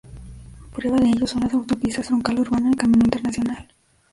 Prueba 0.75 0.97
de 0.97 1.09
ello 1.11 1.27
son 1.27 1.41
las 1.41 1.53
autopistas 1.53 2.07
Troncal 2.07 2.39
Urbano 2.39 2.71
y 2.71 2.75
Camino 2.75 3.05
Internacional. 3.05 3.67